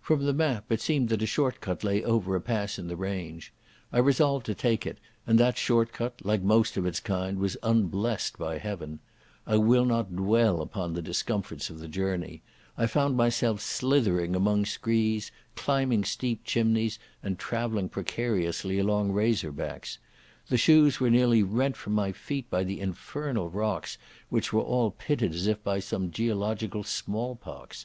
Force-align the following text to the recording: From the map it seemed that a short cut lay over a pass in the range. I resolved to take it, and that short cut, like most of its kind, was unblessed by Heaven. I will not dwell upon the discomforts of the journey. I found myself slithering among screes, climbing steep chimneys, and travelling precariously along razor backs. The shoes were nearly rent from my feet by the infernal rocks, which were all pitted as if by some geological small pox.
From 0.00 0.24
the 0.24 0.32
map 0.32 0.72
it 0.72 0.80
seemed 0.80 1.10
that 1.10 1.20
a 1.20 1.26
short 1.26 1.60
cut 1.60 1.84
lay 1.84 2.02
over 2.02 2.34
a 2.34 2.40
pass 2.40 2.78
in 2.78 2.88
the 2.88 2.96
range. 2.96 3.52
I 3.92 3.98
resolved 3.98 4.46
to 4.46 4.54
take 4.54 4.86
it, 4.86 4.96
and 5.26 5.38
that 5.38 5.58
short 5.58 5.92
cut, 5.92 6.24
like 6.24 6.40
most 6.40 6.78
of 6.78 6.86
its 6.86 7.00
kind, 7.00 7.38
was 7.38 7.58
unblessed 7.62 8.38
by 8.38 8.56
Heaven. 8.56 9.00
I 9.46 9.58
will 9.58 9.84
not 9.84 10.16
dwell 10.16 10.62
upon 10.62 10.94
the 10.94 11.02
discomforts 11.02 11.68
of 11.68 11.80
the 11.80 11.86
journey. 11.86 12.40
I 12.78 12.86
found 12.86 13.18
myself 13.18 13.60
slithering 13.60 14.34
among 14.34 14.64
screes, 14.64 15.30
climbing 15.54 16.02
steep 16.04 16.44
chimneys, 16.44 16.98
and 17.22 17.38
travelling 17.38 17.90
precariously 17.90 18.78
along 18.78 19.12
razor 19.12 19.52
backs. 19.52 19.98
The 20.48 20.56
shoes 20.56 20.98
were 20.98 21.10
nearly 21.10 21.42
rent 21.42 21.76
from 21.76 21.92
my 21.92 22.12
feet 22.12 22.48
by 22.48 22.64
the 22.64 22.80
infernal 22.80 23.50
rocks, 23.50 23.98
which 24.30 24.50
were 24.50 24.62
all 24.62 24.92
pitted 24.92 25.34
as 25.34 25.46
if 25.46 25.62
by 25.62 25.78
some 25.78 26.10
geological 26.10 26.84
small 26.84 27.36
pox. 27.36 27.84